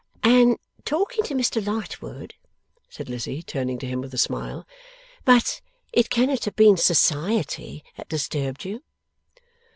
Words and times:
'And 0.23 0.57
talking 0.83 1.23
to 1.25 1.35
Mr 1.35 1.63
Lightwood,' 1.63 2.33
said 2.89 3.07
Lizzie, 3.07 3.43
turning 3.43 3.77
to 3.77 3.85
him 3.85 4.01
with 4.01 4.11
a 4.15 4.17
smile. 4.17 4.65
'But 5.25 5.61
it 5.93 6.09
cannot 6.09 6.45
have 6.45 6.55
been 6.55 6.75
Society 6.75 7.83
that 7.97 8.09
disturbed 8.09 8.65
you. 8.65 8.81